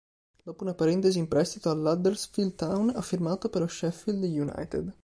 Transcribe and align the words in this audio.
Dopo 0.43 0.63
una 0.63 0.73
parentesi 0.73 1.19
in 1.19 1.27
prestito 1.27 1.69
all'Huddersfield 1.69 2.55
Town, 2.55 2.91
ha 2.95 3.03
firmato 3.03 3.49
per 3.49 3.61
lo 3.61 3.67
Sheffield 3.67 4.23
United. 4.23 4.95